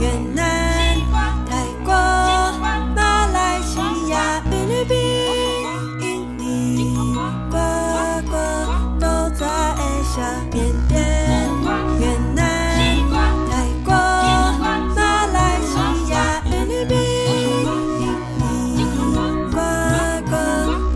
[0.00, 0.96] 越南、
[1.46, 1.92] 泰国、
[2.96, 3.76] 马来西
[4.08, 4.96] 亚、菲律宾、
[6.00, 6.94] 印尼，
[7.50, 7.54] 个
[8.30, 8.34] 个
[8.98, 9.04] 都
[9.36, 9.44] 在
[10.14, 10.16] 下。
[10.50, 10.96] 缅甸、
[12.00, 12.02] 越
[12.34, 12.40] 南、
[13.50, 13.52] 泰
[13.84, 15.76] 国、马来西
[16.10, 16.96] 亚、菲律宾、
[18.00, 18.02] 印
[18.38, 18.40] 尼，
[19.52, 19.54] 个
[20.30, 20.32] 个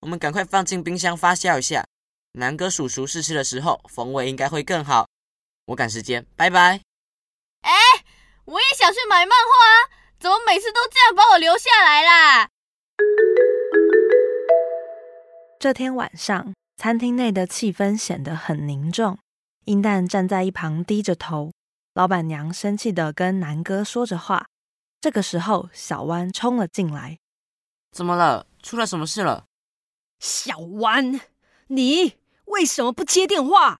[0.00, 1.86] 我们赶快放进冰箱发酵一下，
[2.32, 5.08] 南哥叔叔试吃的时候，风味应该会更好。
[5.64, 6.82] 我赶时间，拜拜。
[7.64, 8.04] 哎，
[8.44, 12.50] 我也想去买漫画啊，怎么每次都这样把我留下来啦？
[15.58, 19.18] 这天晚上，餐厅内的气氛显得很凝重。
[19.64, 21.52] 英蛋站在一旁低着头，
[21.94, 24.46] 老板娘生气的跟南哥说着话。
[25.00, 27.18] 这个时候，小湾冲了进来。
[27.92, 28.46] 怎么了？
[28.62, 29.46] 出了什么事了？
[30.20, 31.18] 小湾，
[31.68, 33.78] 你为什么不接电话？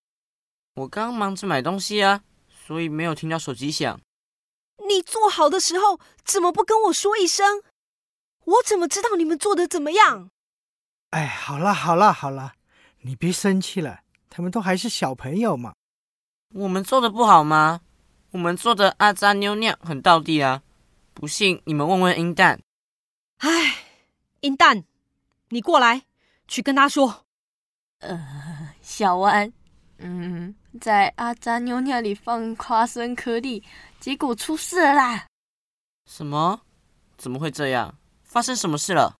[0.77, 2.23] 我刚忙着买东西啊，
[2.67, 4.01] 所以没有听到手机响。
[4.89, 7.63] 你做好的时候怎么不跟我说一声？
[8.45, 10.31] 我怎么知道你们做的怎么样？
[11.11, 12.55] 哎，好了好了好了，
[13.03, 15.75] 你别生气了，他们都还是小朋友嘛。
[16.55, 17.81] 我们做的不好吗？
[18.33, 20.63] 我们做的阿扎妞酿很到地啊，
[21.13, 22.61] 不信你们问问英蛋。
[23.39, 23.85] 哎，
[24.41, 24.85] 英蛋，
[25.51, 26.05] 你过来，
[26.49, 27.25] 去跟他说。
[28.01, 29.53] 呃，小安，
[29.99, 33.63] 嗯，在阿扎妞那里放花生颗粒，
[34.01, 35.27] 结果出事了啦。
[36.11, 36.61] 什么？
[37.17, 37.97] 怎么会这样？
[38.25, 39.17] 发生什么事了？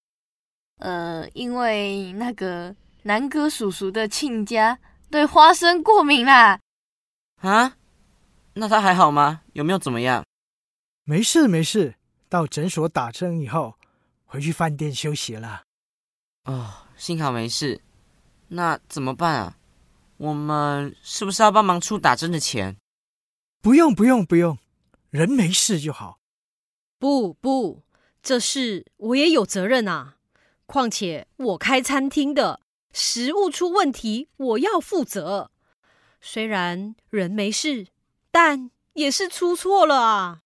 [0.81, 4.79] 呃，因为那个南哥叔叔的亲家
[5.11, 6.59] 对花生过敏啦。
[7.37, 7.77] 啊？
[8.55, 9.43] 那他还好吗？
[9.53, 10.25] 有没有怎么样？
[11.05, 11.95] 没事没事，
[12.29, 13.75] 到诊所打针以后，
[14.25, 15.63] 回去饭店休息了。
[16.45, 17.81] 哦，幸好没事。
[18.49, 19.57] 那怎么办啊？
[20.17, 22.77] 我们是不是要帮忙出打针的钱？
[23.61, 24.59] 不用不用不用，
[25.11, 26.19] 人没事就好。
[26.99, 27.83] 不不，
[28.23, 30.17] 这事我也有责任啊。
[30.67, 32.61] 况且我开餐厅的，
[32.93, 35.51] 食物出问题我要负责。
[36.21, 37.89] 虽然人没事，
[38.31, 40.41] 但也是出错了啊。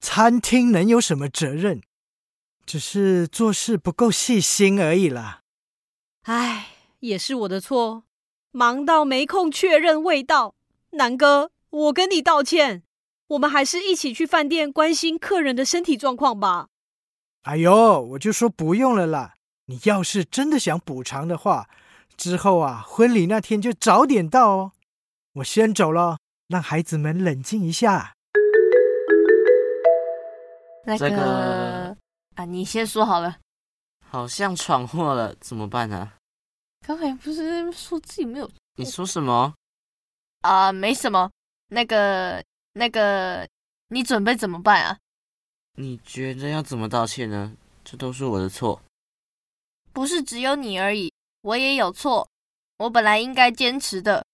[0.00, 1.82] 餐厅能有什么责任？
[2.64, 5.42] 只是做事不够细心而已啦。
[6.22, 6.68] 唉，
[7.00, 8.04] 也是我的错，
[8.52, 10.54] 忙到没空确认味道。
[10.90, 12.82] 南哥，我跟你道歉。
[13.28, 16.68] 我们还是一起去饭店关心客人的身体状况吧。
[17.44, 19.34] 哎呦，我就说不用了啦。
[19.66, 21.66] 你要是真的想补偿的话，
[22.14, 24.72] 之后啊，婚礼那天就早点到哦。
[25.36, 26.18] 我先走了，
[26.48, 28.12] 让孩子们冷静一下。
[30.84, 31.96] 那这个个
[32.34, 33.38] 啊，你先说好了。
[34.10, 36.16] 好像闯祸了，怎么办啊？
[36.84, 39.54] 刚才不是说自己没有你说什么？
[40.40, 40.72] 啊？
[40.72, 41.30] 没什么。
[41.68, 42.42] 那个
[42.72, 43.48] 那个，
[43.88, 44.98] 你准备怎么办啊？
[45.76, 47.56] 你觉得要怎么道歉呢？
[47.84, 48.82] 这都是我的错。
[49.92, 51.12] 不是只有你而已，
[51.42, 52.28] 我也有错。
[52.78, 54.24] 我本来应该坚持的，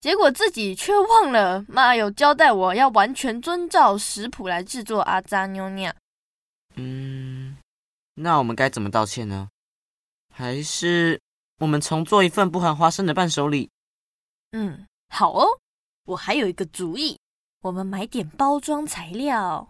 [0.00, 1.64] 结果自己却忘了。
[1.68, 5.92] 妈有交代我要完全遵照食谱来制作阿扎妞妞。
[6.76, 7.56] 嗯，
[8.14, 9.48] 那我们该怎么道歉呢？
[10.32, 11.20] 还是
[11.58, 13.70] 我们重做一份不含花生的伴手礼？
[14.52, 15.60] 嗯，好哦，
[16.04, 17.18] 我还有一个主意，
[17.62, 19.68] 我们买点包装材料。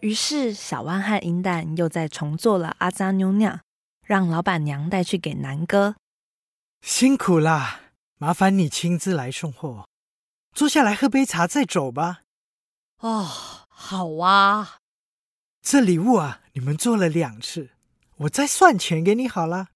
[0.00, 3.60] 于是小湾和银蛋又再重做了阿扎妞酿，
[4.06, 5.96] 让老板娘带去给南哥。
[6.80, 7.80] 辛苦啦，
[8.18, 9.88] 麻烦你亲自来送货。
[10.54, 12.20] 坐下来喝杯茶再走吧。
[13.00, 13.24] 哦，
[13.68, 14.78] 好啊。
[15.60, 17.70] 这礼物啊，你们做了两次，
[18.18, 19.68] 我再算钱给你好了。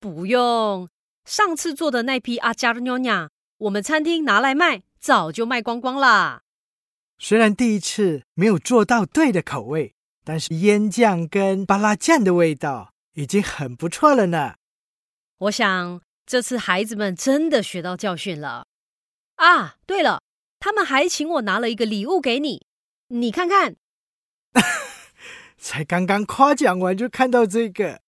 [0.00, 0.88] 不用，
[1.24, 3.28] 上次做的那批阿加妞妞，
[3.58, 6.42] 我们餐厅拿来卖，早就卖光光啦。
[7.18, 9.94] 虽然第一次没有做到对的口味，
[10.24, 14.56] 但是腌酱跟巴拉酱的味道已经很不错了呢。
[15.38, 18.66] 我想这次孩子们真的学到教训了。
[19.36, 20.20] 啊，对了，
[20.58, 22.66] 他们还请我拿了一个礼物给你，
[23.08, 23.76] 你看看。
[25.62, 28.00] 才刚刚夸奖完，就看到这个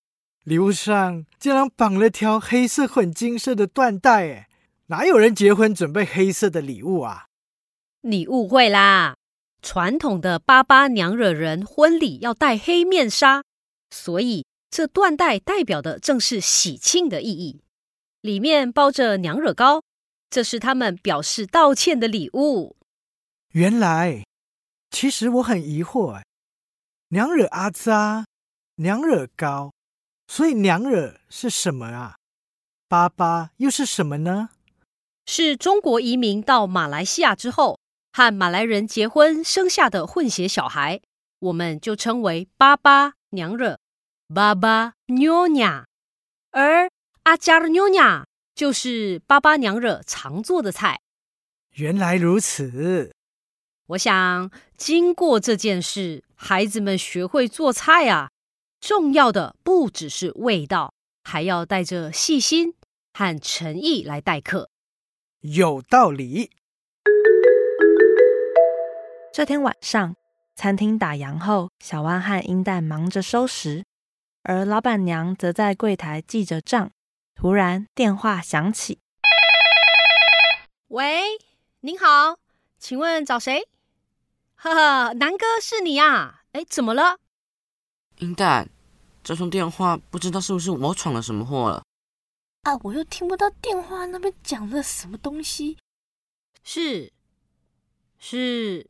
[0.42, 4.48] 礼物上竟然绑了条黑色混金色的缎带，哎，
[4.86, 7.26] 哪有人结婚准备黑色的礼物啊？
[8.00, 9.14] 你误会啦！
[9.62, 13.44] 传统的巴巴娘惹人婚礼要戴黑面纱，
[13.88, 17.62] 所以这缎带代表的正是喜庆的意义。
[18.20, 19.82] 里面包着娘惹糕，
[20.28, 22.76] 这是他们表示道歉的礼物。
[23.52, 24.24] 原来，
[24.90, 26.24] 其实我很疑惑，哎，
[27.14, 28.26] 娘惹阿扎，
[28.74, 29.72] 娘惹糕，
[30.26, 32.16] 所以娘惹是什么啊？
[32.88, 34.48] 巴巴又是什么呢？
[35.24, 37.78] 是中国移民到马来西亚之后。
[38.12, 41.00] 和马来人结婚生下的混血小孩，
[41.40, 43.78] 我们就称为巴巴娘惹，
[44.32, 45.84] 巴巴妞妞。
[46.50, 46.88] 而
[47.24, 48.24] 阿加尔妞妞
[48.54, 51.00] 就是巴巴娘惹常做的菜。
[51.72, 53.12] 原来如此。
[53.88, 58.30] 我想，经过这件事，孩子们学会做菜啊。
[58.80, 60.92] 重要的不只是味道，
[61.22, 62.74] 还要带着细心
[63.14, 64.68] 和诚意来待客。
[65.40, 66.50] 有道理。
[69.32, 70.14] 这天晚上，
[70.54, 73.84] 餐厅打烊后，小万和英蛋忙着收拾，
[74.42, 76.90] 而老板娘则在柜台记着账。
[77.34, 79.00] 突然，电话响起
[80.88, 81.22] ：“喂，
[81.80, 82.38] 您好，
[82.78, 83.66] 请问找谁
[84.64, 86.40] ？”“呵呵，南哥是你啊？
[86.52, 87.18] 哎，怎么了
[88.20, 88.70] ？”“英蛋，
[89.22, 91.84] 这通电话不知道是不是我闯了什么祸了
[92.64, 95.76] ？”“啊，我又听不到电话那边讲了什么东西。
[96.64, 97.12] ”“是，
[98.18, 98.88] 是。”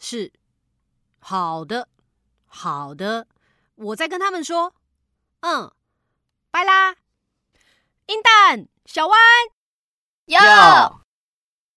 [0.00, 0.32] 是，
[1.20, 1.88] 好的，
[2.46, 3.28] 好的，
[3.76, 4.72] 我再跟他们说。
[5.40, 5.72] 嗯，
[6.50, 6.96] 拜啦，
[8.06, 9.16] 英蛋，小弯，
[10.26, 11.04] 哟。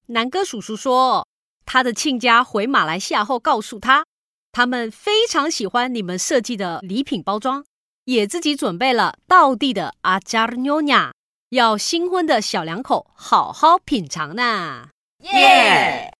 [0.07, 1.27] 南哥叔叔说，
[1.73, 4.03] 他的亲家回马来西亚后告诉他，
[4.51, 7.63] 他们非常喜欢你们设计的礼品包装，
[8.03, 11.13] 也自己准备了道地的阿加尔妞妞，
[11.51, 14.89] 要新婚的小两口好好品尝呢。
[15.19, 16.13] 耶！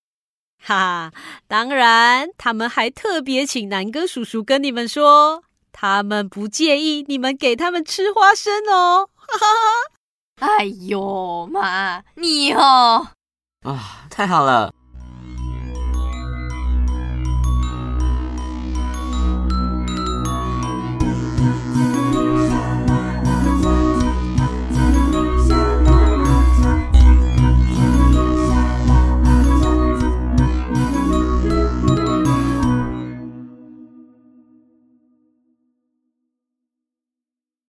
[0.63, 1.11] 哈，
[1.49, 9.09] 当然，他们还特别请南哥叔叔跟你们说，他们不介意你们给他们吃花生哦。
[9.17, 9.37] 哈
[10.39, 13.09] 哈，哎呦妈，你哦，
[13.63, 14.73] 啊，太好了，